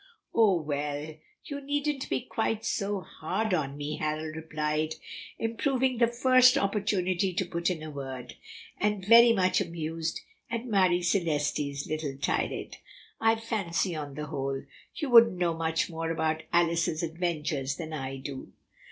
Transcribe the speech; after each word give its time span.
"Oh, 0.33 0.59
well, 0.59 1.15
you 1.45 1.61
needn't 1.61 2.09
be 2.09 2.21
quite 2.21 2.65
so 2.65 3.01
hard 3.01 3.53
on 3.53 3.77
me," 3.77 3.97
Harold 3.97 4.35
replied, 4.35 4.95
improving 5.37 5.99
the 5.99 6.07
first 6.07 6.57
opportunity 6.57 7.35
to 7.35 7.45
put 7.45 7.69
in 7.69 7.83
a 7.83 7.91
word, 7.91 8.35
and 8.79 9.05
very 9.05 9.31
much 9.31 9.61
amused 9.61 10.21
at 10.49 10.65
Marie 10.65 11.03
Celeste's 11.03 11.85
little 11.85 12.17
tirade. 12.17 12.77
"I 13.19 13.35
fancy, 13.35 13.95
on 13.95 14.15
the 14.15 14.25
whole, 14.25 14.63
you 14.95 15.09
don't 15.11 15.37
know 15.37 15.53
much 15.53 15.87
more 15.87 16.09
about 16.09 16.41
'Alice's' 16.51 17.03
adventures 17.03 17.75
than 17.75 17.93
I 17.93 18.17
do." 18.17 18.53